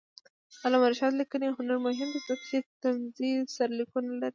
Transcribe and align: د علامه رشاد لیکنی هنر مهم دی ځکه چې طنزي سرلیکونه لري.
د 0.51 0.53
علامه 0.63 0.87
رشاد 0.91 1.13
لیکنی 1.21 1.55
هنر 1.57 1.77
مهم 1.87 2.09
دی 2.13 2.19
ځکه 2.27 2.43
چې 2.49 2.57
طنزي 2.81 3.31
سرلیکونه 3.55 4.09
لري. 4.21 4.29